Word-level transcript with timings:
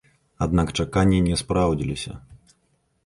Аднак 0.45 0.71
чаканні 0.79 1.19
не 1.27 1.35
спраўдзіліся. 1.43 2.19